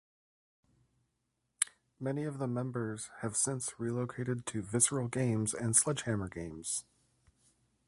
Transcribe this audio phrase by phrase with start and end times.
[1.99, 6.85] Many of the members have since relocated to Visceral Games and Sledgehammer Games.